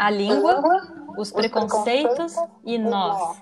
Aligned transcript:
a 0.00 0.08
língua, 0.08 0.62
os 1.18 1.30
preconceitos 1.30 2.34
e 2.64 2.78
nós. 2.78 3.38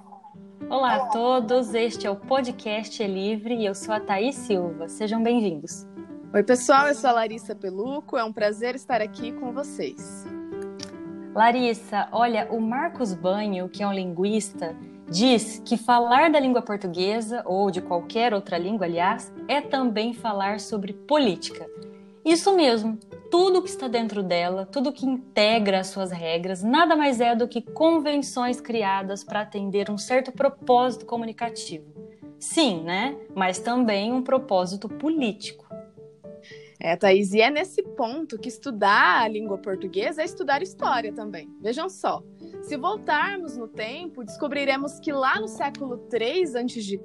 Olá 0.69 0.96
a 0.96 1.06
todos, 1.06 1.72
este 1.72 2.04
é 2.04 2.11
o 2.11 2.17
podcast 2.17 3.01
É 3.01 3.06
Livre 3.06 3.54
e 3.54 3.65
eu 3.65 3.77
sou 3.77 3.95
a 3.95 4.01
Thaís 4.01 4.35
Silva. 4.35 4.88
Sejam 4.88 5.22
bem-vindos. 5.22 5.87
Oi, 6.35 6.42
pessoal, 6.42 6.88
eu 6.88 6.97
sou 6.97 7.10
a 7.10 7.13
Larissa 7.13 7.54
Peluco, 7.54 8.19
é 8.19 8.24
um 8.24 8.33
prazer 8.33 8.74
estar 8.74 9.01
aqui 9.01 9.31
com 9.31 9.53
vocês. 9.53 10.26
Larissa, 11.33 12.08
olha, 12.10 12.49
o 12.51 12.61
Marcos 12.61 13.15
Banho, 13.15 13.69
que 13.69 13.85
é 13.85 13.87
um 13.87 13.93
linguista, 13.93 14.75
diz 15.09 15.63
que 15.65 15.77
falar 15.77 16.29
da 16.29 16.41
língua 16.41 16.61
portuguesa, 16.61 17.41
ou 17.47 17.70
de 17.70 17.80
qualquer 17.80 18.34
outra 18.34 18.59
língua, 18.59 18.84
aliás, 18.84 19.33
é 19.47 19.61
também 19.61 20.12
falar 20.12 20.59
sobre 20.59 20.93
política. 20.93 21.65
Isso 22.25 22.52
mesmo, 22.56 22.98
tudo 23.30 23.62
que 23.62 23.69
está 23.69 23.88
dentro 23.88 24.23
dela, 24.23 24.66
tudo 24.66 24.92
que 24.92 25.06
integra 25.06 25.80
as 25.80 25.88
suas 25.88 26.10
regras, 26.10 26.62
nada 26.62 26.96
mais 26.96 27.20
é 27.20 27.34
do 27.34 27.48
que 27.48 27.62
convenções 27.62 28.60
criadas 28.60 29.23
para 29.23 29.42
atender 29.42 29.91
um 29.91 29.98
certo 29.98 30.32
propósito 30.32 31.06
comunicativo. 31.06 31.87
Sim, 32.38 32.82
né? 32.82 33.16
Mas 33.34 33.59
também 33.59 34.12
um 34.12 34.23
propósito 34.23 34.88
político. 34.88 35.67
É, 36.80 36.95
Thaís, 36.95 37.32
e 37.32 37.41
é 37.41 37.50
nesse 37.50 37.82
ponto 37.82 38.38
que 38.38 38.48
estudar 38.48 39.23
a 39.23 39.28
língua 39.28 39.59
portuguesa 39.59 40.23
é 40.23 40.24
estudar 40.24 40.62
história 40.62 41.12
também. 41.12 41.51
Vejam 41.60 41.88
só, 41.88 42.23
se 42.62 42.77
voltarmos 42.77 43.56
no 43.56 43.66
tempo, 43.66 44.23
descobriremos 44.23 45.01
que 45.01 45.10
lá 45.10 45.41
no 45.41 45.48
século 45.48 46.06
III 46.12 46.45
a.C., 46.56 47.01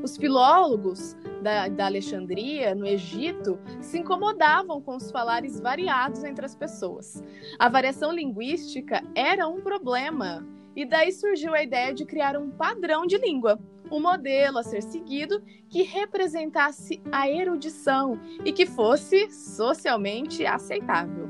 os 0.00 0.16
filólogos 0.16 1.16
da, 1.42 1.66
da 1.66 1.86
Alexandria, 1.86 2.72
no 2.72 2.86
Egito, 2.86 3.58
se 3.80 3.98
incomodavam 3.98 4.80
com 4.80 4.94
os 4.94 5.10
falares 5.10 5.58
variados 5.58 6.22
entre 6.22 6.46
as 6.46 6.54
pessoas. 6.54 7.20
A 7.58 7.68
variação 7.68 8.12
linguística 8.12 9.02
era 9.16 9.48
um 9.48 9.60
problema, 9.60 10.46
e 10.76 10.84
daí 10.84 11.10
surgiu 11.10 11.52
a 11.52 11.62
ideia 11.62 11.92
de 11.92 12.04
criar 12.04 12.36
um 12.36 12.48
padrão 12.48 13.06
de 13.06 13.18
língua, 13.18 13.58
um 13.94 14.00
modelo 14.00 14.58
a 14.58 14.62
ser 14.62 14.82
seguido 14.82 15.40
que 15.68 15.82
representasse 15.82 17.00
a 17.12 17.28
erudição 17.28 18.18
e 18.44 18.52
que 18.52 18.66
fosse 18.66 19.30
socialmente 19.30 20.44
aceitável. 20.44 21.28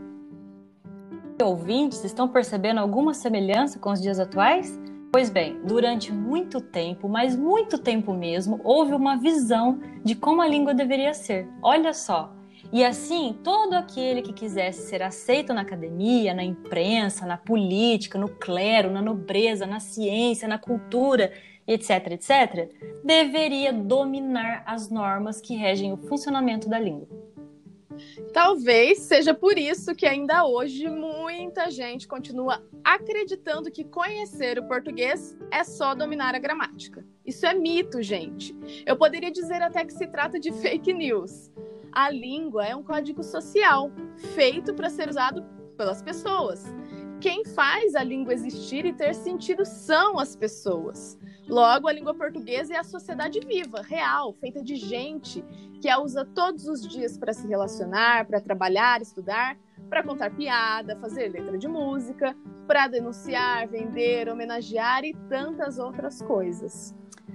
Ouvintes, 1.43 2.05
estão 2.05 2.29
percebendo 2.29 2.79
alguma 2.79 3.13
semelhança 3.13 3.79
com 3.79 3.91
os 3.91 4.01
dias 4.01 4.19
atuais? 4.19 4.81
Pois 5.13 5.29
bem, 5.29 5.61
durante 5.65 6.13
muito 6.13 6.61
tempo, 6.61 7.09
mas 7.09 7.37
muito 7.37 7.79
tempo 7.79 8.15
mesmo, 8.15 8.61
houve 8.65 8.95
uma 8.95 9.17
visão 9.17 9.79
de 10.03 10.15
como 10.15 10.41
a 10.41 10.49
língua 10.49 10.73
deveria 10.73 11.13
ser. 11.13 11.49
Olha 11.63 11.93
só. 11.93 12.33
E 12.73 12.85
assim, 12.85 13.39
todo 13.45 13.75
aquele 13.75 14.23
que 14.23 14.33
quisesse 14.33 14.89
ser 14.89 15.03
aceito 15.03 15.53
na 15.55 15.61
academia, 15.61 16.35
na 16.35 16.43
imprensa, 16.43 17.25
na 17.25 17.37
política, 17.37 18.19
no 18.19 18.29
clero, 18.29 18.91
na 18.91 19.01
nobreza, 19.01 19.67
na 19.67 19.81
ciência, 19.81 20.49
na 20.49 20.59
cultura, 20.59 21.33
etc., 21.67 22.13
etc., 22.13 22.71
deveria 23.05 23.73
dominar 23.73 24.63
as 24.67 24.91
normas 24.91 25.41
que 25.41 25.55
regem 25.55 25.93
o 25.93 25.97
funcionamento 25.97 26.69
da 26.69 26.79
língua. 26.79 27.09
Talvez 28.33 28.99
seja 29.01 29.33
por 29.33 29.57
isso 29.57 29.95
que 29.95 30.07
ainda 30.07 30.45
hoje 30.45 30.89
muita 30.89 31.71
gente 31.71 32.09
continua 32.09 32.63
acreditando 32.83 33.71
que 33.71 33.85
conhecer 33.85 34.59
o 34.59 34.67
português 34.67 35.37
é 35.51 35.63
só 35.63 35.95
dominar 35.95 36.35
a 36.35 36.39
gramática. 36.39 37.05
Isso 37.25 37.47
é 37.47 37.55
mito, 37.55 38.03
gente. 38.03 38.55
Eu 38.85 38.97
poderia 38.97 39.31
dizer 39.31 39.63
até 39.63 39.85
que 39.85 39.93
se 39.93 40.07
trata 40.09 40.39
de 40.39 40.53
fake 40.53 40.93
news. 40.93 41.51
A 41.95 42.11
língua 42.11 42.67
é 42.67 42.75
um 42.75 42.83
código 42.83 43.23
social 43.23 43.89
feito 44.35 44.75
para 44.75 44.91
ser 44.91 45.09
usado 45.09 45.45
pelas 45.77 46.03
pessoas. 46.03 46.65
Quem 47.21 47.45
faz 47.45 47.95
a 47.95 48.03
língua 48.03 48.35
existir 48.35 48.85
e 48.85 48.93
ter 48.93 49.15
sentido 49.15 49.65
são 49.65 50.19
as 50.19 50.35
pessoas. 50.35 51.17
Logo, 51.47 51.87
a 51.87 51.93
língua 51.93 52.13
portuguesa 52.13 52.75
é 52.75 52.79
a 52.79 52.83
sociedade 52.83 53.39
viva, 53.47 53.81
real, 53.81 54.33
feita 54.33 54.61
de 54.61 54.75
gente 54.75 55.45
que 55.81 55.89
a 55.89 56.01
usa 56.01 56.25
todos 56.25 56.67
os 56.67 56.85
dias 56.85 57.17
para 57.17 57.33
se 57.33 57.47
relacionar, 57.47 58.27
para 58.27 58.41
trabalhar, 58.41 59.01
estudar, 59.01 59.57
para 59.89 60.03
contar 60.03 60.35
piada, 60.35 60.97
fazer 60.97 61.29
letra 61.29 61.57
de 61.57 61.69
música, 61.69 62.37
para 62.67 62.89
denunciar, 62.89 63.69
vender, 63.69 64.29
homenagear 64.29 65.05
e 65.05 65.15
tantas 65.29 65.79
outras 65.79 66.21
coisas. 66.23 66.93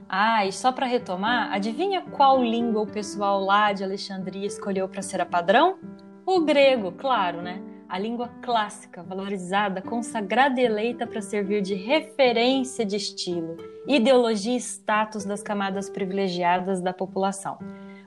Ah, 0.09 0.43
e 0.45 0.51
só 0.51 0.71
para 0.71 0.87
retomar, 0.87 1.53
adivinha 1.53 2.01
qual 2.01 2.43
língua 2.43 2.81
o 2.81 2.87
pessoal 2.87 3.39
lá 3.39 3.71
de 3.71 3.83
Alexandria 3.83 4.47
escolheu 4.47 4.89
para 4.89 5.03
ser 5.03 5.21
a 5.21 5.25
padrão? 5.25 5.77
O 6.25 6.41
grego, 6.41 6.91
claro, 6.91 7.41
né? 7.41 7.61
a 7.89 7.97
língua 7.97 8.29
clássica, 8.43 9.01
valorizada, 9.01 9.81
consagrada 9.81 10.61
e 10.61 10.63
eleita 10.63 11.07
para 11.07 11.21
servir 11.21 11.63
de 11.63 11.73
referência 11.73 12.85
de 12.85 12.95
estilo, 12.95 13.57
ideologia 13.87 14.53
e 14.53 14.59
status 14.59 15.25
das 15.25 15.41
camadas 15.41 15.89
privilegiadas 15.89 16.81
da 16.81 16.93
população. 16.93 17.57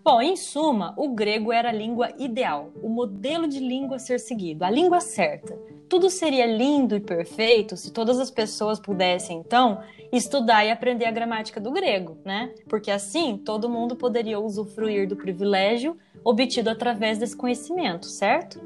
Bom, 0.05 0.23
em 0.23 0.37
suma, 0.37 0.95
o 0.97 1.09
grego 1.09 1.53
era 1.53 1.71
a 1.71 1.73
língua 1.73 2.11
ideal, 2.17 2.71
o 2.81 2.89
modelo 2.89 3.49
de 3.49 3.59
língua 3.59 3.97
a 3.97 3.99
ser 3.99 4.21
seguido, 4.21 4.65
a 4.65 4.71
língua 4.71 5.01
certa. 5.01 5.59
Tudo 5.93 6.09
seria 6.09 6.47
lindo 6.47 6.97
e 6.97 7.01
perfeito 7.01 7.77
se 7.77 7.93
todas 7.93 8.19
as 8.19 8.31
pessoas 8.31 8.81
pudessem, 8.81 9.37
então, 9.37 9.83
estudar 10.11 10.65
e 10.65 10.71
aprender 10.71 11.05
a 11.05 11.11
gramática 11.11 11.61
do 11.61 11.71
grego, 11.71 12.17
né? 12.25 12.55
Porque 12.67 12.91
assim 12.91 13.37
todo 13.37 13.69
mundo 13.69 13.95
poderia 13.95 14.41
usufruir 14.41 15.07
do 15.07 15.17
privilégio 15.17 15.99
obtido 16.25 16.71
através 16.71 17.19
desse 17.19 17.37
conhecimento, 17.37 18.07
certo? 18.07 18.59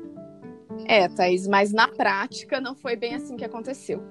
É, 0.87 1.09
Thaís, 1.09 1.49
mas 1.49 1.73
na 1.73 1.89
prática 1.89 2.61
não 2.61 2.77
foi 2.77 2.95
bem 2.95 3.17
assim 3.17 3.37
que 3.37 3.45
aconteceu. 3.45 4.05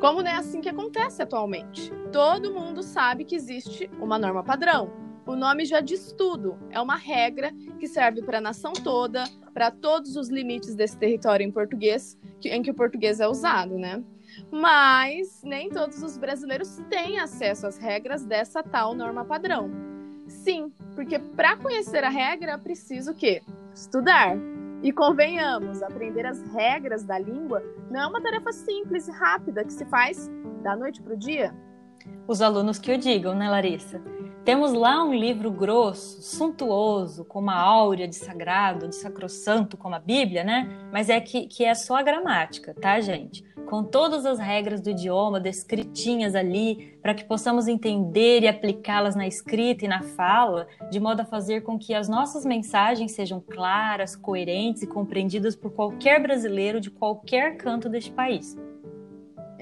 Como 0.00 0.22
não 0.22 0.30
é 0.30 0.36
assim 0.36 0.62
que 0.62 0.68
acontece 0.70 1.20
atualmente? 1.20 1.92
Todo 2.10 2.54
mundo 2.54 2.82
sabe 2.82 3.26
que 3.26 3.34
existe 3.34 3.90
uma 4.00 4.18
norma 4.18 4.42
padrão. 4.42 5.11
O 5.26 5.36
nome 5.36 5.64
já 5.64 5.80
diz 5.80 6.12
tudo. 6.12 6.58
É 6.70 6.80
uma 6.80 6.96
regra 6.96 7.52
que 7.78 7.86
serve 7.86 8.22
para 8.22 8.38
a 8.38 8.40
nação 8.40 8.72
toda, 8.72 9.24
para 9.54 9.70
todos 9.70 10.16
os 10.16 10.28
limites 10.28 10.74
desse 10.74 10.96
território 10.96 11.44
em 11.44 11.50
português, 11.50 12.18
em 12.44 12.62
que 12.62 12.70
o 12.70 12.74
português 12.74 13.20
é 13.20 13.28
usado, 13.28 13.78
né? 13.78 14.02
Mas 14.50 15.42
nem 15.44 15.68
todos 15.68 16.02
os 16.02 16.16
brasileiros 16.16 16.80
têm 16.88 17.18
acesso 17.18 17.66
às 17.66 17.78
regras 17.78 18.24
dessa 18.24 18.62
tal 18.62 18.94
norma 18.94 19.24
padrão. 19.24 19.70
Sim, 20.26 20.72
porque 20.94 21.18
para 21.18 21.56
conhecer 21.56 22.02
a 22.02 22.08
regra, 22.08 22.58
preciso 22.58 23.12
o 23.12 23.14
quê? 23.14 23.42
Estudar. 23.74 24.36
E 24.82 24.90
convenhamos, 24.90 25.82
aprender 25.82 26.26
as 26.26 26.42
regras 26.52 27.04
da 27.04 27.16
língua 27.16 27.62
não 27.88 28.00
é 28.00 28.06
uma 28.06 28.20
tarefa 28.20 28.52
simples 28.52 29.06
e 29.06 29.12
rápida 29.12 29.64
que 29.64 29.72
se 29.72 29.84
faz 29.84 30.28
da 30.62 30.74
noite 30.74 31.00
para 31.00 31.14
o 31.14 31.16
dia. 31.16 31.54
Os 32.26 32.40
alunos 32.40 32.78
que 32.78 32.92
o 32.92 32.98
digam, 32.98 33.34
né, 33.34 33.48
Larissa? 33.48 34.00
Temos 34.44 34.72
lá 34.72 35.04
um 35.04 35.14
livro 35.14 35.52
grosso, 35.52 36.20
suntuoso, 36.20 37.24
com 37.24 37.38
uma 37.38 37.54
áurea 37.54 38.08
de 38.08 38.16
sagrado, 38.16 38.88
de 38.88 38.96
sacrossanto, 38.96 39.76
como 39.76 39.94
a 39.94 40.00
Bíblia, 40.00 40.42
né? 40.42 40.68
Mas 40.90 41.08
é 41.08 41.20
que, 41.20 41.46
que 41.46 41.64
é 41.64 41.72
só 41.76 41.94
a 41.94 42.02
gramática, 42.02 42.74
tá, 42.74 43.00
gente? 43.00 43.44
Com 43.70 43.84
todas 43.84 44.26
as 44.26 44.40
regras 44.40 44.80
do 44.80 44.90
idioma 44.90 45.38
descritinhas 45.38 46.34
ali, 46.34 46.98
para 47.00 47.14
que 47.14 47.22
possamos 47.22 47.68
entender 47.68 48.42
e 48.42 48.48
aplicá-las 48.48 49.14
na 49.14 49.28
escrita 49.28 49.84
e 49.84 49.88
na 49.88 50.02
fala, 50.02 50.66
de 50.90 50.98
modo 50.98 51.20
a 51.20 51.24
fazer 51.24 51.60
com 51.60 51.78
que 51.78 51.94
as 51.94 52.08
nossas 52.08 52.44
mensagens 52.44 53.12
sejam 53.12 53.40
claras, 53.40 54.16
coerentes 54.16 54.82
e 54.82 54.88
compreendidas 54.88 55.54
por 55.54 55.70
qualquer 55.70 56.20
brasileiro 56.20 56.80
de 56.80 56.90
qualquer 56.90 57.56
canto 57.56 57.88
deste 57.88 58.10
país. 58.10 58.56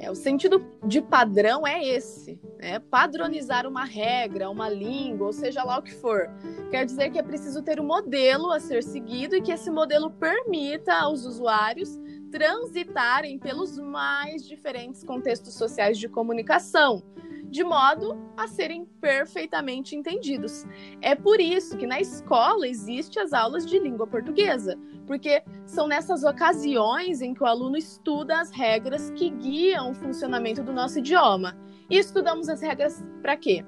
É, 0.02 0.10
o 0.10 0.14
sentido 0.14 0.64
de 0.82 1.02
padrão 1.02 1.66
é 1.66 1.86
esse, 1.86 2.40
né? 2.58 2.78
Padronizar 2.78 3.66
uma 3.66 3.84
regra, 3.84 4.48
uma 4.48 4.66
língua, 4.66 5.26
ou 5.26 5.32
seja 5.32 5.62
lá 5.62 5.78
o 5.78 5.82
que 5.82 5.92
for. 5.92 6.26
Quer 6.70 6.86
dizer 6.86 7.10
que 7.10 7.18
é 7.18 7.22
preciso 7.22 7.62
ter 7.62 7.78
um 7.78 7.84
modelo 7.84 8.50
a 8.50 8.58
ser 8.58 8.82
seguido 8.82 9.36
e 9.36 9.42
que 9.42 9.52
esse 9.52 9.70
modelo 9.70 10.10
permita 10.10 10.94
aos 10.94 11.26
usuários 11.26 12.00
transitarem 12.30 13.38
pelos 13.38 13.78
mais 13.78 14.42
diferentes 14.48 15.04
contextos 15.04 15.52
sociais 15.52 15.98
de 15.98 16.08
comunicação, 16.08 17.02
de 17.50 17.64
modo 17.64 18.16
a 18.36 18.46
serem 18.46 18.84
perfeitamente 19.00 19.96
entendidos. 19.96 20.64
É 21.00 21.14
por 21.14 21.40
isso 21.40 21.76
que 21.76 21.86
na 21.86 22.00
escola 22.00 22.66
existem 22.66 23.22
as 23.22 23.32
aulas 23.32 23.66
de 23.66 23.78
língua 23.78 24.06
portuguesa, 24.06 24.78
porque 25.06 25.42
são 25.66 25.88
nessas 25.88 26.22
ocasiões 26.22 27.20
em 27.20 27.34
que 27.34 27.42
o 27.42 27.46
aluno 27.46 27.76
estuda 27.76 28.40
as 28.40 28.50
regras 28.50 29.10
que 29.10 29.30
guiam 29.30 29.90
o 29.90 29.94
funcionamento 29.94 30.62
do 30.62 30.72
nosso 30.72 31.00
idioma. 31.00 31.58
E 31.90 31.98
estudamos 31.98 32.48
as 32.48 32.62
regras 32.62 33.04
para 33.20 33.36
quê? 33.36 33.64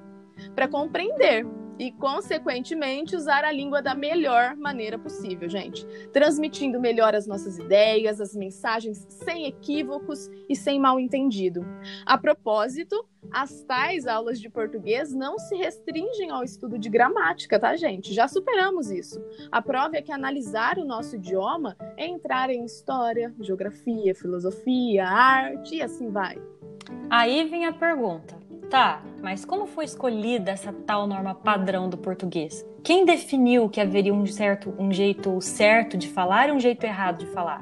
Para 0.55 0.67
compreender 0.67 1.45
e, 1.77 1.91
consequentemente, 1.91 3.15
usar 3.15 3.43
a 3.43 3.51
língua 3.51 3.81
da 3.81 3.93
melhor 3.93 4.55
maneira 4.55 4.97
possível, 4.97 5.49
gente. 5.49 5.85
Transmitindo 6.13 6.79
melhor 6.79 7.15
as 7.15 7.27
nossas 7.27 7.57
ideias, 7.57 8.21
as 8.21 8.35
mensagens 8.35 9.05
sem 9.09 9.45
equívocos 9.45 10.29
e 10.47 10.55
sem 10.55 10.79
mal 10.79 10.99
entendido. 10.99 11.65
A 12.05 12.17
propósito, 12.17 13.05
as 13.33 13.63
tais 13.63 14.05
aulas 14.05 14.39
de 14.39 14.47
português 14.47 15.11
não 15.11 15.39
se 15.39 15.55
restringem 15.55 16.29
ao 16.29 16.43
estudo 16.43 16.77
de 16.77 16.87
gramática, 16.87 17.59
tá, 17.59 17.75
gente? 17.75 18.13
Já 18.13 18.27
superamos 18.27 18.91
isso. 18.91 19.19
A 19.51 19.59
prova 19.59 19.97
é 19.97 20.01
que 20.01 20.11
analisar 20.11 20.77
o 20.77 20.85
nosso 20.85 21.15
idioma 21.15 21.75
é 21.97 22.05
entrar 22.05 22.51
em 22.51 22.63
história, 22.63 23.33
geografia, 23.39 24.13
filosofia, 24.13 25.07
arte 25.07 25.77
e 25.77 25.81
assim 25.81 26.11
vai. 26.11 26.39
Aí 27.09 27.49
vem 27.49 27.65
a 27.65 27.73
pergunta: 27.73 28.37
Tá, 28.69 29.03
mas 29.21 29.43
como 29.43 29.65
foi 29.65 29.85
escolhida 29.85 30.51
essa 30.51 30.71
tal 30.71 31.07
norma 31.07 31.33
padrão 31.33 31.89
do 31.89 31.97
português? 31.97 32.65
Quem 32.83 33.05
definiu 33.05 33.69
que 33.69 33.81
haveria 33.81 34.13
um, 34.13 34.25
certo, 34.25 34.75
um 34.77 34.91
jeito 34.91 35.39
certo 35.41 35.97
de 35.97 36.07
falar 36.07 36.49
e 36.49 36.51
um 36.51 36.59
jeito 36.59 36.83
errado 36.83 37.19
de 37.19 37.27
falar? 37.27 37.61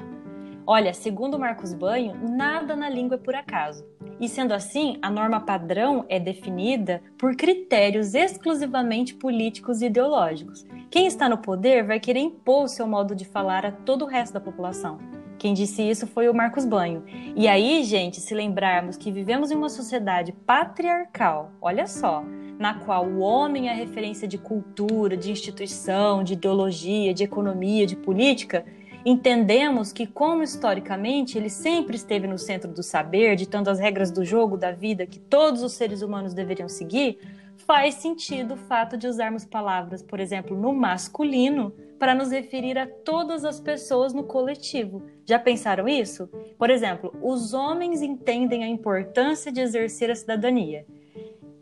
Olha, 0.66 0.94
segundo 0.94 1.38
Marcos 1.38 1.74
Banho, 1.74 2.14
nada 2.30 2.76
na 2.76 2.88
língua 2.88 3.16
é 3.16 3.18
por 3.18 3.34
acaso. 3.34 3.84
E 4.22 4.28
sendo 4.28 4.54
assim, 4.54 4.98
a 5.02 5.10
norma 5.10 5.40
padrão 5.40 6.04
é 6.08 6.20
definida 6.20 7.02
por 7.18 7.34
critérios 7.34 8.14
exclusivamente 8.14 9.14
políticos 9.14 9.82
e 9.82 9.86
ideológicos. 9.86 10.64
Quem 10.88 11.08
está 11.08 11.28
no 11.28 11.38
poder 11.38 11.84
vai 11.84 11.98
querer 11.98 12.20
impor 12.20 12.66
o 12.66 12.68
seu 12.68 12.86
modo 12.86 13.16
de 13.16 13.24
falar 13.24 13.66
a 13.66 13.72
todo 13.72 14.04
o 14.04 14.08
resto 14.08 14.34
da 14.34 14.40
população. 14.40 15.00
Quem 15.40 15.52
disse 15.52 15.82
isso 15.82 16.06
foi 16.06 16.28
o 16.28 16.34
Marcos 16.34 16.64
Banho. 16.64 17.02
E 17.34 17.48
aí, 17.48 17.82
gente, 17.82 18.20
se 18.20 18.32
lembrarmos 18.32 18.96
que 18.96 19.10
vivemos 19.10 19.50
em 19.50 19.56
uma 19.56 19.68
sociedade 19.68 20.30
patriarcal, 20.30 21.50
olha 21.60 21.88
só, 21.88 22.24
na 22.60 22.74
qual 22.74 23.04
o 23.04 23.18
homem 23.18 23.68
é 23.68 23.74
referência 23.74 24.28
de 24.28 24.38
cultura, 24.38 25.16
de 25.16 25.32
instituição, 25.32 26.22
de 26.22 26.34
ideologia, 26.34 27.12
de 27.12 27.24
economia, 27.24 27.84
de 27.84 27.96
política, 27.96 28.64
entendemos 29.04 29.92
que, 29.92 30.06
como 30.06 30.42
historicamente 30.42 31.36
ele 31.36 31.50
sempre 31.50 31.96
esteve 31.96 32.26
no 32.26 32.38
centro 32.38 32.70
do 32.70 32.82
saber, 32.82 33.36
ditando 33.36 33.70
as 33.70 33.78
regras 33.78 34.10
do 34.10 34.24
jogo, 34.24 34.56
da 34.56 34.72
vida 34.72 35.06
que 35.06 35.18
todos 35.18 35.62
os 35.62 35.72
seres 35.72 36.02
humanos 36.02 36.34
deveriam 36.34 36.68
seguir, 36.68 37.18
faz 37.56 37.94
sentido 37.96 38.54
o 38.54 38.56
fato 38.56 38.96
de 38.96 39.06
usarmos 39.06 39.44
palavras, 39.44 40.02
por 40.02 40.20
exemplo, 40.20 40.56
no 40.56 40.72
masculino, 40.72 41.72
para 41.98 42.14
nos 42.14 42.30
referir 42.30 42.76
a 42.78 42.86
todas 42.86 43.44
as 43.44 43.60
pessoas 43.60 44.12
no 44.12 44.24
coletivo. 44.24 45.04
Já 45.24 45.38
pensaram 45.38 45.86
isso? 45.86 46.28
Por 46.58 46.68
exemplo, 46.68 47.14
os 47.22 47.54
homens 47.54 48.02
entendem 48.02 48.64
a 48.64 48.68
importância 48.68 49.52
de 49.52 49.60
exercer 49.60 50.10
a 50.10 50.16
cidadania. 50.16 50.84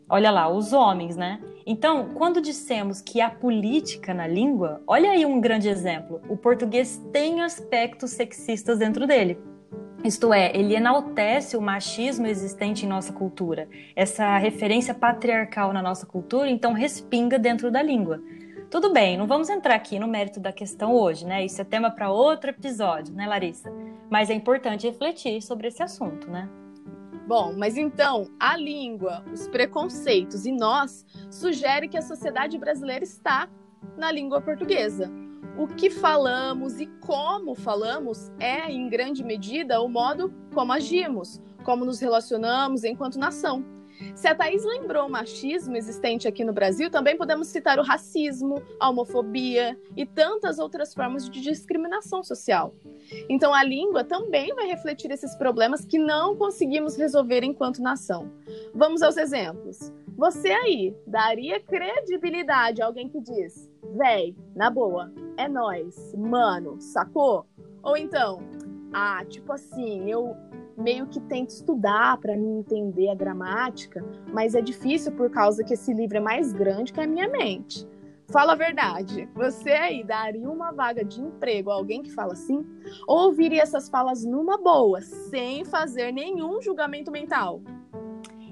Olha 0.09 0.31
lá, 0.31 0.49
os 0.49 0.73
homens, 0.73 1.15
né? 1.15 1.39
Então, 1.65 2.09
quando 2.13 2.41
dissemos 2.41 3.01
que 3.01 3.21
há 3.21 3.29
política 3.29 4.13
na 4.13 4.27
língua, 4.27 4.81
olha 4.87 5.11
aí 5.11 5.25
um 5.25 5.39
grande 5.39 5.69
exemplo. 5.69 6.21
O 6.27 6.35
português 6.35 7.01
tem 7.11 7.41
aspectos 7.41 8.11
sexistas 8.11 8.79
dentro 8.79 9.05
dele. 9.05 9.37
Isto 10.03 10.33
é, 10.33 10.51
ele 10.57 10.75
enaltece 10.75 11.55
o 11.55 11.61
machismo 11.61 12.25
existente 12.25 12.85
em 12.85 12.89
nossa 12.89 13.13
cultura. 13.13 13.69
Essa 13.95 14.37
referência 14.37 14.95
patriarcal 14.95 15.71
na 15.71 15.81
nossa 15.81 16.07
cultura, 16.07 16.49
então, 16.49 16.73
respinga 16.73 17.37
dentro 17.37 17.69
da 17.69 17.83
língua. 17.83 18.19
Tudo 18.71 18.91
bem, 18.91 19.17
não 19.17 19.27
vamos 19.27 19.49
entrar 19.49 19.75
aqui 19.75 19.99
no 19.99 20.07
mérito 20.07 20.39
da 20.39 20.51
questão 20.51 20.95
hoje, 20.95 21.25
né? 21.25 21.45
Isso 21.45 21.61
é 21.61 21.63
tema 21.65 21.91
para 21.91 22.09
outro 22.09 22.49
episódio, 22.49 23.13
né, 23.13 23.27
Larissa? 23.27 23.71
Mas 24.09 24.29
é 24.29 24.33
importante 24.33 24.87
refletir 24.87 25.41
sobre 25.41 25.67
esse 25.67 25.83
assunto, 25.83 26.31
né? 26.31 26.49
Bom, 27.27 27.53
mas 27.57 27.77
então, 27.77 28.29
a 28.39 28.57
língua, 28.57 29.23
os 29.31 29.47
preconceitos 29.47 30.45
e 30.45 30.51
nós 30.51 31.05
sugere 31.29 31.87
que 31.87 31.97
a 31.97 32.01
sociedade 32.01 32.57
brasileira 32.57 33.03
está 33.03 33.47
na 33.97 34.11
língua 34.11 34.41
portuguesa 34.41 35.11
o 35.57 35.67
que 35.67 35.89
falamos 35.89 36.79
e 36.79 36.87
como 37.01 37.55
falamos 37.55 38.31
é, 38.39 38.71
em 38.71 38.89
grande 38.89 39.23
medida, 39.23 39.81
o 39.81 39.87
modo 39.87 40.33
como 40.53 40.71
agimos, 40.71 41.41
como 41.63 41.85
nos 41.85 41.99
relacionamos 41.99 42.83
enquanto 42.83 43.19
nação. 43.19 43.63
Se 44.15 44.27
a 44.27 44.35
Thaís 44.35 44.63
lembrou 44.63 45.07
o 45.07 45.11
machismo 45.11 45.75
existente 45.75 46.27
aqui 46.27 46.43
no 46.43 46.53
Brasil, 46.53 46.89
também 46.89 47.17
podemos 47.17 47.47
citar 47.47 47.79
o 47.79 47.83
racismo, 47.83 48.61
a 48.79 48.89
homofobia 48.89 49.77
e 49.95 50.05
tantas 50.05 50.59
outras 50.59 50.93
formas 50.93 51.29
de 51.29 51.41
discriminação 51.41 52.23
social. 52.23 52.73
Então, 53.29 53.53
a 53.53 53.63
língua 53.63 54.03
também 54.03 54.53
vai 54.53 54.67
refletir 54.67 55.11
esses 55.11 55.35
problemas 55.35 55.85
que 55.85 55.97
não 55.97 56.35
conseguimos 56.35 56.95
resolver 56.95 57.43
enquanto 57.43 57.81
nação. 57.81 58.31
Vamos 58.73 59.01
aos 59.01 59.17
exemplos. 59.17 59.91
Você 60.17 60.49
aí 60.49 60.95
daria 61.07 61.59
credibilidade 61.59 62.81
a 62.81 62.85
alguém 62.85 63.09
que 63.09 63.19
diz: 63.19 63.69
véi, 63.95 64.35
na 64.55 64.69
boa, 64.69 65.11
é 65.37 65.47
nós, 65.47 66.13
mano, 66.15 66.79
sacou? 66.79 67.47
Ou 67.81 67.97
então, 67.97 68.39
ah, 68.93 69.23
tipo 69.25 69.51
assim, 69.51 70.09
eu 70.09 70.35
meio 70.81 71.07
que 71.07 71.19
tento 71.21 71.51
estudar 71.51 72.17
para 72.17 72.35
me 72.35 72.47
entender 72.47 73.09
a 73.09 73.15
gramática, 73.15 74.03
mas 74.33 74.55
é 74.55 74.61
difícil 74.61 75.11
por 75.13 75.29
causa 75.29 75.63
que 75.63 75.73
esse 75.73 75.93
livro 75.93 76.17
é 76.17 76.21
mais 76.21 76.51
grande 76.51 76.91
que 76.91 76.99
a 76.99 77.07
minha 77.07 77.29
mente. 77.29 77.87
Fala 78.31 78.53
a 78.53 78.55
verdade, 78.55 79.27
você 79.35 79.71
aí 79.71 80.03
daria 80.03 80.49
uma 80.49 80.71
vaga 80.71 81.03
de 81.03 81.21
emprego 81.21 81.69
a 81.69 81.73
alguém 81.73 82.01
que 82.01 82.11
fala 82.11 82.31
assim? 82.31 82.65
Ou 83.05 83.25
ouviria 83.25 83.61
essas 83.61 83.89
falas 83.89 84.23
numa 84.23 84.57
boa, 84.57 85.01
sem 85.01 85.65
fazer 85.65 86.13
nenhum 86.13 86.61
julgamento 86.61 87.11
mental? 87.11 87.61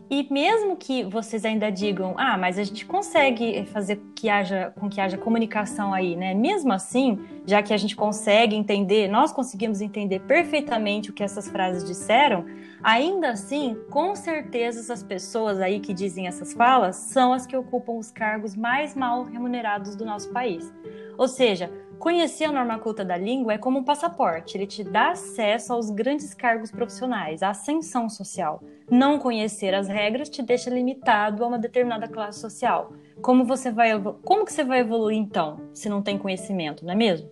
E 0.10 0.28
mesmo 0.34 0.76
que 0.76 1.04
vocês 1.04 1.46
ainda 1.46 1.70
digam, 1.70 2.16
ah, 2.18 2.36
mas 2.36 2.58
a 2.58 2.64
gente 2.64 2.84
consegue 2.84 3.64
fazer 3.66 4.02
que 4.16 4.28
haja, 4.28 4.74
com 4.80 4.90
que 4.90 5.00
haja 5.00 5.18
comunicação 5.18 5.94
aí, 5.94 6.16
né? 6.16 6.34
Mesmo 6.34 6.74
assim, 6.74 7.20
já 7.46 7.62
que 7.62 7.72
a 7.72 7.78
gente 7.78 7.96
consegue 7.96 8.56
entender, 8.56 9.08
nós 9.08 9.32
conseguimos 9.32 9.82
entender 9.82 10.22
perfeitamente 10.22 11.12
o 11.12 11.14
que 11.14 11.22
essas 11.22 11.48
frases 11.48 11.84
disseram, 11.84 12.44
ainda 12.82 13.30
assim, 13.30 13.78
com 13.92 14.16
certeza 14.16 14.80
essas 14.80 15.04
pessoas 15.04 15.60
aí 15.60 15.80
que 15.80 15.94
dizem 15.94 16.26
essas 16.26 16.54
falas 16.54 16.96
são 16.96 17.32
as 17.32 17.46
que 17.46 17.56
ocupam 17.56 17.94
os 17.94 18.10
cargos 18.10 18.56
mais 18.56 18.96
mal 18.96 19.24
remunerados 19.26 19.96
do 19.96 20.06
nosso 20.06 20.32
país. 20.32 20.74
Ou 21.20 21.28
seja, 21.28 21.72
Conhecer 22.00 22.46
a 22.46 22.52
norma 22.54 22.80
culta 22.80 23.04
da 23.04 23.18
língua 23.18 23.54
é 23.54 23.58
como 23.58 23.80
um 23.80 23.84
passaporte, 23.84 24.56
ele 24.56 24.66
te 24.66 24.86
dá 24.86 25.12
acesso 25.12 25.74
aos 25.74 25.90
grandes 25.90 26.34
cargos 26.34 26.72
profissionais, 26.72 27.44
à 27.44 27.50
ascensão 27.50 28.08
social. 28.08 28.64
Não 28.90 29.20
conhecer 29.20 29.76
as 29.76 29.90
regras 29.90 30.30
te 30.30 30.42
deixa 30.42 30.70
limitado 30.70 31.44
a 31.44 31.48
uma 31.48 31.60
determinada 31.60 32.08
classe 32.08 32.40
social. 32.40 32.94
Como 33.22 33.44
você 33.44 33.70
vai 33.70 33.92
como 34.24 34.46
que 34.46 34.54
você 34.54 34.64
vai 34.64 34.80
evoluir 34.80 35.18
então, 35.18 35.60
se 35.74 35.90
não 35.90 36.02
tem 36.02 36.18
conhecimento, 36.18 36.86
não 36.86 36.94
é 36.94 36.96
mesmo? 36.96 37.30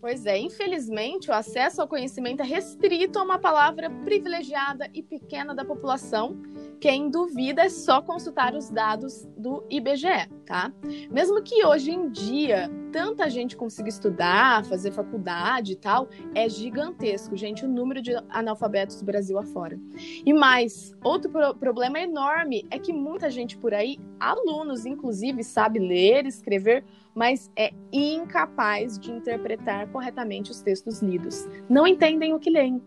Pois 0.00 0.26
é, 0.26 0.36
infelizmente, 0.36 1.30
o 1.30 1.34
acesso 1.34 1.80
ao 1.80 1.88
conhecimento 1.88 2.40
é 2.40 2.44
restrito 2.44 3.18
a 3.18 3.22
uma 3.22 3.38
palavra 3.38 3.88
privilegiada 4.04 4.90
e 4.92 5.02
pequena 5.02 5.54
da 5.54 5.64
população. 5.64 6.36
Quem 6.80 7.08
duvida 7.08 7.62
é 7.62 7.68
só 7.68 8.02
consultar 8.02 8.54
os 8.54 8.70
dados 8.70 9.26
do 9.36 9.64
IBGE, 9.70 10.28
tá? 10.44 10.72
Mesmo 11.10 11.42
que 11.42 11.64
hoje 11.64 11.90
em 11.90 12.10
dia 12.10 12.70
tanta 12.92 13.28
gente 13.28 13.56
consiga 13.56 13.88
estudar, 13.88 14.64
fazer 14.64 14.90
faculdade 14.90 15.72
e 15.72 15.76
tal, 15.76 16.08
é 16.34 16.48
gigantesco, 16.48 17.36
gente, 17.36 17.64
o 17.64 17.68
número 17.68 18.00
de 18.00 18.12
analfabetos 18.28 19.00
do 19.00 19.04
Brasil 19.04 19.38
afora. 19.38 19.78
E 20.24 20.32
mais, 20.32 20.94
outro 21.04 21.30
pro 21.30 21.54
problema 21.54 21.98
enorme 22.00 22.64
é 22.70 22.78
que 22.78 22.92
muita 22.92 23.30
gente 23.30 23.56
por 23.56 23.74
aí, 23.74 23.98
alunos 24.18 24.86
inclusive, 24.86 25.42
sabe 25.42 25.78
ler, 25.78 26.26
escrever, 26.26 26.84
mas 27.14 27.50
é 27.56 27.72
incapaz 27.92 28.98
de 28.98 29.10
interpretar 29.10 29.88
corretamente 29.88 30.50
os 30.50 30.62
textos 30.62 31.00
lidos. 31.02 31.46
Não 31.68 31.86
entendem 31.86 32.34
o 32.34 32.38
que 32.38 32.50
leem. 32.50 32.82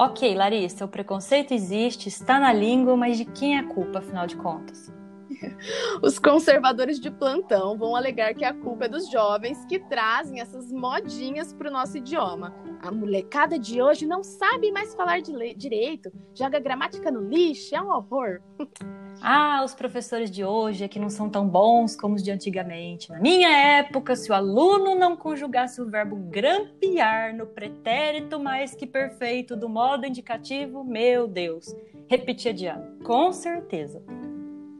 Ok, 0.00 0.32
Larissa, 0.32 0.84
o 0.84 0.88
preconceito 0.88 1.52
existe, 1.52 2.08
está 2.08 2.38
na 2.38 2.52
língua, 2.52 2.96
mas 2.96 3.18
de 3.18 3.24
quem 3.24 3.56
é 3.56 3.58
a 3.58 3.64
culpa, 3.64 3.98
afinal 3.98 4.28
de 4.28 4.36
contas? 4.36 4.92
Os 6.02 6.18
conservadores 6.18 7.00
de 7.00 7.10
plantão 7.10 7.76
vão 7.76 7.94
alegar 7.94 8.34
que 8.34 8.44
a 8.44 8.54
culpa 8.54 8.86
é 8.86 8.88
dos 8.88 9.10
jovens 9.10 9.64
que 9.66 9.78
trazem 9.78 10.40
essas 10.40 10.72
modinhas 10.72 11.52
para 11.52 11.68
o 11.68 11.72
nosso 11.72 11.98
idioma. 11.98 12.54
A 12.82 12.90
molecada 12.90 13.58
de 13.58 13.82
hoje 13.82 14.06
não 14.06 14.22
sabe 14.22 14.70
mais 14.70 14.94
falar 14.94 15.20
direito, 15.20 16.12
joga 16.34 16.58
gramática 16.58 17.10
no 17.10 17.20
lixo, 17.20 17.74
é 17.74 17.80
um 17.80 17.90
horror. 17.90 18.40
Ah, 19.20 19.62
os 19.64 19.74
professores 19.74 20.30
de 20.30 20.44
hoje 20.44 20.84
é 20.84 20.88
que 20.88 20.98
não 20.98 21.10
são 21.10 21.28
tão 21.28 21.48
bons 21.48 21.96
como 21.96 22.14
os 22.14 22.22
de 22.22 22.30
antigamente. 22.30 23.10
Na 23.10 23.18
minha 23.18 23.48
época, 23.48 24.14
se 24.14 24.30
o 24.30 24.34
aluno 24.34 24.94
não 24.94 25.16
conjugasse 25.16 25.80
o 25.80 25.90
verbo 25.90 26.14
grampear 26.14 27.34
no 27.34 27.46
pretérito 27.46 28.38
mais 28.38 28.74
que 28.74 28.86
perfeito 28.86 29.56
do 29.56 29.68
modo 29.68 30.06
indicativo, 30.06 30.84
meu 30.84 31.26
Deus, 31.26 31.74
repetia 32.08 32.54
de 32.54 32.66
ano, 32.66 32.98
com 33.02 33.32
certeza. 33.32 34.00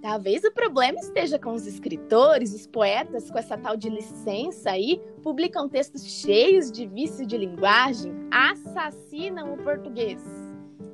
Talvez 0.01 0.45
o 0.45 0.53
problema 0.53 1.01
esteja 1.01 1.41
com 1.41 1.53
os 1.53 1.67
escritores, 1.67 2.55
os 2.55 2.69
poetas, 2.69 3.29
com 3.31 3.39
essa 3.39 3.59
tal 3.59 3.77
de 3.77 3.89
licença 3.89 4.71
aí, 4.71 5.03
publicam 5.25 5.69
textos 5.69 6.05
cheios 6.05 6.71
de 6.71 6.87
vício 6.87 7.27
de 7.27 7.37
linguagem, 7.37 8.13
assassinam 8.31 9.55
o 9.55 9.57
português. 9.59 10.23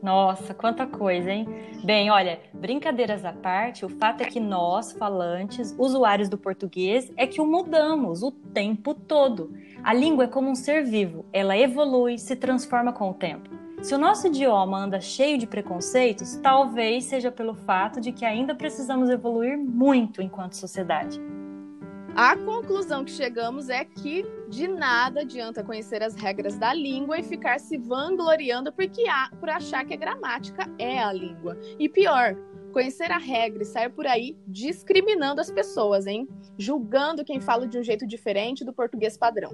Nossa, 0.03 0.55
quanta 0.55 0.87
coisa, 0.87 1.31
hein? 1.31 1.47
Bem, 1.85 2.11
olha, 2.11 2.41
brincadeiras 2.53 3.25
à 3.27 3.33
parte, 3.33 3.85
o 3.85 3.91
fato 3.91 4.23
é 4.23 4.27
que 4.27 4.41
nós, 4.41 4.93
falantes, 4.93 5.75
usuários 5.79 6.29
do 6.31 6.39
português, 6.39 7.13
é 7.17 7.27
que 7.27 7.41
o 7.41 7.47
mudamos 7.47 8.23
o 8.23 8.31
tempo 8.31 8.95
todo. 8.95 9.53
A 9.83 9.93
língua 9.93 10.25
é 10.25 10.29
como 10.29 10.51
um 10.51 10.55
ser 10.55 10.83
vivo, 10.83 11.27
ela 11.31 11.57
evolui, 11.57 12.19
se 12.19 12.37
transforma 12.37 12.93
com 12.93 13.11
o 13.11 13.15
tempo. 13.15 13.51
Se 13.85 13.95
o 13.95 13.99
nosso 13.99 14.29
idioma 14.29 14.79
anda 14.79 14.99
cheio 14.99 15.37
de 15.37 15.47
preconceitos, 15.47 16.37
talvez 16.37 17.05
seja 17.05 17.31
pelo 17.31 17.55
fato 17.55 18.01
de 18.01 18.13
que 18.13 18.25
ainda 18.25 18.55
precisamos 18.55 19.11
evoluir 19.11 19.59
muito 19.59 20.23
enquanto 20.23 20.55
sociedade. 20.55 21.21
A 22.17 22.35
conclusão 22.35 23.05
que 23.05 23.11
chegamos 23.11 23.69
é 23.69 23.85
que 23.85 24.25
de 24.49 24.67
nada 24.67 25.21
adianta 25.21 25.63
conhecer 25.63 26.03
as 26.03 26.15
regras 26.15 26.57
da 26.57 26.73
língua 26.73 27.21
e 27.21 27.23
ficar 27.23 27.61
se 27.61 27.77
vangloriando 27.77 28.73
porque 28.73 29.07
há, 29.07 29.31
por 29.39 29.51
achar 29.51 29.85
que 29.85 29.93
a 29.93 29.99
gramática 29.99 30.67
é 30.79 30.99
a 30.99 31.13
língua. 31.13 31.59
E 31.79 31.87
pior, 31.87 32.35
conhecer 32.73 33.13
a 33.13 33.19
regra 33.19 33.65
e 33.65 33.67
sair 33.67 33.91
por 33.91 34.07
aí 34.07 34.35
discriminando 34.47 35.43
as 35.43 35.51
pessoas, 35.51 36.07
hein? 36.07 36.27
Julgando 36.57 37.23
quem 37.23 37.39
fala 37.39 37.69
de 37.69 37.79
um 37.79 37.83
jeito 37.83 38.07
diferente 38.07 38.65
do 38.65 38.73
português 38.73 39.19
padrão. 39.19 39.51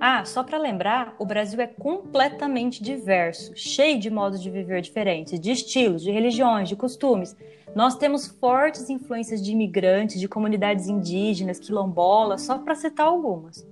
Ah, 0.00 0.24
só 0.24 0.42
para 0.42 0.58
lembrar, 0.58 1.14
o 1.18 1.24
Brasil 1.24 1.60
é 1.60 1.66
completamente 1.66 2.82
diverso, 2.82 3.52
cheio 3.54 3.98
de 3.98 4.10
modos 4.10 4.42
de 4.42 4.50
viver 4.50 4.82
diferentes, 4.82 5.40
de 5.40 5.50
estilos, 5.50 6.02
de 6.02 6.10
religiões, 6.10 6.68
de 6.68 6.76
costumes. 6.76 7.36
Nós 7.74 7.96
temos 7.96 8.26
fortes 8.26 8.90
influências 8.90 9.42
de 9.42 9.52
imigrantes, 9.52 10.20
de 10.20 10.28
comunidades 10.28 10.86
indígenas, 10.88 11.58
quilombolas, 11.58 12.42
só 12.42 12.58
para 12.58 12.74
citar 12.74 13.06
algumas. 13.06 13.66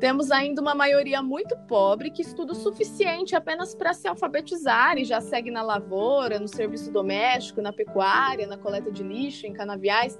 Temos 0.00 0.30
ainda 0.30 0.62
uma 0.62 0.76
maioria 0.76 1.20
muito 1.20 1.56
pobre 1.66 2.10
que 2.10 2.22
estuda 2.22 2.52
o 2.52 2.56
suficiente 2.56 3.34
apenas 3.34 3.74
para 3.74 3.92
se 3.92 4.06
alfabetizar 4.06 4.96
e 4.96 5.04
já 5.04 5.20
segue 5.20 5.50
na 5.50 5.60
lavoura, 5.60 6.38
no 6.38 6.46
serviço 6.46 6.92
doméstico, 6.92 7.60
na 7.60 7.72
pecuária, 7.72 8.46
na 8.46 8.56
coleta 8.56 8.92
de 8.92 9.02
lixo, 9.02 9.46
em 9.46 9.52
canaviais, 9.52 10.16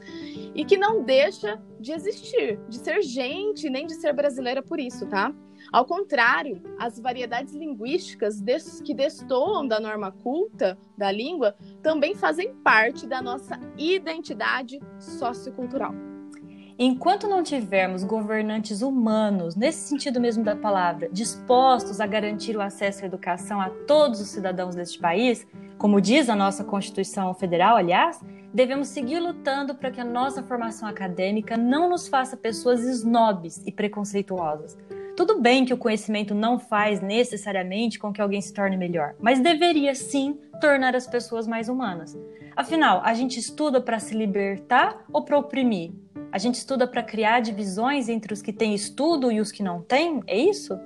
e 0.53 0.65
que 0.65 0.77
não 0.77 1.05
deixa 1.05 1.63
de 1.79 1.93
existir, 1.93 2.59
de 2.69 2.77
ser 2.77 3.03
gente, 3.03 3.71
nem 3.71 3.87
de 3.87 3.95
ser 3.95 4.13
brasileira 4.13 4.63
por 4.63 4.81
isso, 4.81 5.07
tá? 5.07 5.33
Ao 5.73 5.85
contrário, 5.85 6.61
as 6.79 6.99
variedades 6.99 7.55
linguísticas 7.55 8.41
que 8.85 8.95
destoam 8.95 9.67
da 9.67 9.79
norma 9.79 10.11
culta 10.11 10.77
da 10.97 11.13
língua 11.13 11.55
também 11.83 12.15
fazem 12.15 12.55
parte 12.57 13.07
da 13.07 13.23
nossa 13.23 13.61
identidade 13.77 14.81
sociocultural. 14.99 16.08
Enquanto 16.81 17.27
não 17.27 17.43
tivermos 17.43 18.05
governantes 18.05 18.83
humanos, 18.83 19.57
nesse 19.57 19.89
sentido 19.89 20.21
mesmo 20.21 20.45
da 20.45 20.55
palavra, 20.55 21.09
dispostos 21.11 22.01
a 22.01 22.07
garantir 22.07 22.57
o 22.57 22.61
acesso 22.61 23.03
à 23.03 23.07
educação 23.09 23.61
a 23.61 23.69
todos 23.69 24.21
os 24.21 24.29
cidadãos 24.29 24.77
deste 24.77 24.97
país, 24.97 25.45
como 25.77 26.01
diz 26.01 26.29
a 26.29 26.37
nossa 26.37 26.63
Constituição 26.63 27.35
Federal, 27.35 27.77
aliás, 27.77 28.21
devemos 28.55 28.87
seguir 28.87 29.19
lutando 29.19 29.75
para 29.75 29.91
que 29.91 30.01
a 30.01 30.05
nossa 30.05 30.41
formação 30.41 30.89
acadêmica 30.89 31.57
não 31.57 31.91
nos 31.91 32.07
faça 32.07 32.37
pessoas 32.37 32.85
snobs 32.85 33.61
e 33.67 33.73
preconceituosas. 33.73 34.79
Tudo 35.19 35.41
bem 35.41 35.65
que 35.65 35.75
o 35.75 35.77
conhecimento 35.77 36.33
não 36.33 36.61
faz 36.61 37.01
necessariamente 37.01 37.99
com 37.99 38.13
que 38.13 38.23
alguém 38.23 38.41
se 38.41 38.55
torne 38.55 38.77
melhor, 38.77 39.17
mas 39.19 39.41
deveria 39.41 39.93
sim 39.93 40.39
tornar 40.61 40.95
as 40.95 41.09
pessoas 41.09 41.45
mais 41.45 41.69
humanas. 41.69 42.17
Afinal, 42.55 43.01
a 43.03 43.13
gente 43.15 43.37
estuda 43.37 43.81
para 43.81 43.99
se 43.99 44.15
libertar 44.15 45.05
ou 45.13 45.25
para 45.25 45.37
oprimir? 45.37 45.91
A 46.31 46.39
gente 46.39 46.55
estuda 46.55 46.87
para 46.87 47.03
criar 47.03 47.41
divisões 47.41 48.09
entre 48.09 48.33
os 48.33 48.41
que 48.41 48.53
têm 48.53 48.77
estudo 48.77 49.33
e 49.33 49.41
os 49.41 49.51
que 49.51 49.61
não 49.61 49.83
têm? 49.83 50.23
É 50.25 50.39
isso? 50.39 50.79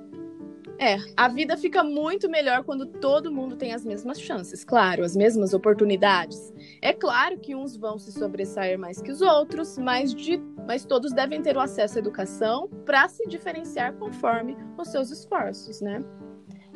É, 0.83 0.97
a 1.15 1.29
vida 1.29 1.55
fica 1.55 1.81
muito 1.81 2.29
melhor 2.29 2.65
quando 2.65 2.85
todo 2.85 3.31
mundo 3.31 3.55
tem 3.55 3.71
as 3.71 3.85
mesmas 3.85 4.19
chances, 4.19 4.65
claro, 4.65 5.05
as 5.05 5.15
mesmas 5.15 5.53
oportunidades. 5.53 6.53
É 6.81 6.91
claro 6.91 7.39
que 7.39 7.55
uns 7.55 7.77
vão 7.77 7.97
se 7.97 8.11
sobressair 8.11 8.77
mais 8.77 9.01
que 9.01 9.09
os 9.09 9.21
outros, 9.21 9.77
mas, 9.77 10.13
de, 10.13 10.43
mas 10.67 10.83
todos 10.83 11.13
devem 11.13 11.41
ter 11.41 11.55
o 11.55 11.61
acesso 11.61 11.97
à 11.97 11.99
educação 11.99 12.67
para 12.85 13.07
se 13.07 13.25
diferenciar 13.29 13.93
conforme 13.93 14.57
os 14.77 14.89
seus 14.89 15.09
esforços, 15.09 15.79
né? 15.79 16.03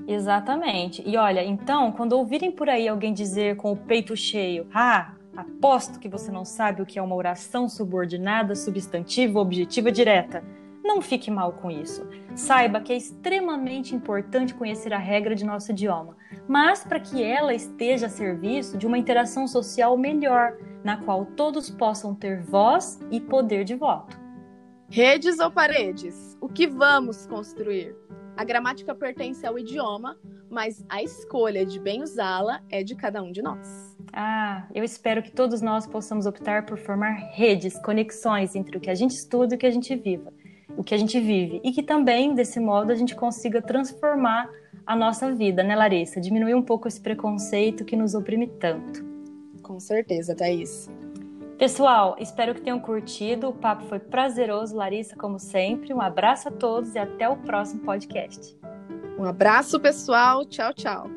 Exatamente. 0.08 1.04
E 1.06 1.18
olha, 1.18 1.44
então, 1.44 1.92
quando 1.92 2.14
ouvirem 2.14 2.50
por 2.50 2.70
aí 2.70 2.88
alguém 2.88 3.14
dizer 3.14 3.58
com 3.58 3.74
o 3.74 3.76
peito 3.76 4.16
cheio, 4.16 4.66
ah, 4.74 5.18
Aposto 5.38 6.00
que 6.00 6.10
você 6.10 6.32
não 6.32 6.44
sabe 6.44 6.82
o 6.82 6.86
que 6.86 6.98
é 6.98 7.02
uma 7.02 7.14
oração 7.14 7.70
subordinada, 7.70 8.56
substantiva, 8.56 9.40
objetiva 9.40 9.92
direta. 9.92 10.44
Não 10.88 11.02
fique 11.02 11.30
mal 11.30 11.52
com 11.52 11.70
isso. 11.70 12.08
Saiba 12.34 12.80
que 12.80 12.94
é 12.94 12.96
extremamente 12.96 13.94
importante 13.94 14.54
conhecer 14.54 14.94
a 14.94 14.98
regra 14.98 15.36
de 15.36 15.44
nosso 15.44 15.72
idioma, 15.72 16.16
mas 16.48 16.82
para 16.86 16.98
que 16.98 17.22
ela 17.22 17.54
esteja 17.54 18.06
a 18.06 18.10
serviço 18.10 18.78
de 18.78 18.88
uma 18.88 18.98
interação 18.98 19.50
social 19.50 19.98
melhor, 19.98 20.58
na 20.86 20.96
qual 20.96 21.26
todos 21.26 21.70
possam 21.70 22.16
ter 22.16 22.42
voz 22.42 23.02
e 23.12 23.20
poder 23.20 23.66
de 23.66 23.76
voto. 23.76 24.18
Redes 24.90 25.40
ou 25.40 25.52
paredes? 25.52 26.38
O 26.40 26.48
que 26.48 26.66
vamos 26.66 27.28
construir? 27.28 27.94
A 28.38 28.46
gramática 28.46 28.96
pertence 28.96 29.46
ao 29.46 29.60
idioma, 29.60 30.18
mas 30.50 30.86
a 30.88 31.04
escolha 31.04 31.66
de 31.66 31.82
bem 31.82 32.02
usá-la 32.02 32.62
é 32.70 32.82
de 32.82 32.96
cada 32.96 33.22
um 33.22 33.30
de 33.30 33.42
nós. 33.42 33.98
Ah, 34.14 34.66
eu 34.74 34.84
espero 34.84 35.22
que 35.22 35.32
todos 35.32 35.62
nós 35.62 35.86
possamos 35.86 36.26
optar 36.26 36.66
por 36.66 36.78
formar 36.78 37.12
redes, 37.34 37.78
conexões 37.82 38.56
entre 38.56 38.78
o 38.78 38.80
que 38.80 38.90
a 38.90 38.96
gente 38.96 39.12
estuda 39.12 39.54
e 39.54 39.58
o 39.58 39.60
que 39.60 39.66
a 39.66 39.72
gente 39.72 39.94
viva, 39.96 40.34
o 40.76 40.84
que 40.84 40.94
a 40.94 40.98
gente 40.98 41.20
vive, 41.20 41.62
e 41.64 41.72
que 41.72 41.82
também 41.82 42.34
desse 42.34 42.60
modo 42.60 42.92
a 42.92 42.96
gente 42.96 43.16
consiga 43.16 43.62
transformar 43.62 44.50
a 44.86 44.96
nossa 44.96 45.34
vida, 45.34 45.64
né, 45.64 45.76
Larissa? 45.76 46.20
Diminuir 46.22 46.56
um 46.56 46.62
pouco 46.62 46.88
esse 46.88 47.00
preconceito 47.00 47.86
que 47.86 47.96
nos 47.96 48.14
oprime 48.14 48.48
tanto. 48.48 49.06
Com 49.62 49.80
certeza, 49.80 50.36
Thaís. 50.36 50.90
Pessoal, 51.58 52.16
espero 52.20 52.54
que 52.54 52.62
tenham 52.62 52.80
curtido. 52.80 53.50
O 53.50 53.54
papo 53.54 53.84
foi 53.86 54.00
prazeroso, 54.00 54.76
Larissa, 54.76 55.16
como 55.16 55.40
sempre. 55.40 55.94
Um 55.94 56.00
abraço 56.00 56.50
a 56.50 56.52
todos 56.52 56.94
e 56.94 57.00
até 57.00 57.28
o 57.28 57.36
próximo 57.36 57.82
podcast. 57.82 58.56
Um 59.18 59.26
abraço, 59.26 59.80
pessoal. 59.80 60.46
Tchau, 60.46 60.74
tchau. 60.74 61.10